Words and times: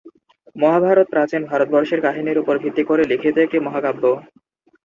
মহাভারত 0.55 1.07
প্রাচীন 1.13 1.41
ভারতবর্ষের 1.51 2.03
কাহিনির 2.05 2.41
ওপর 2.41 2.55
ভিত্তি 2.63 2.83
করে 2.89 3.03
লিখিত 3.11 3.35
একটি 3.37 3.57
মহাকাব্য। 3.59 4.03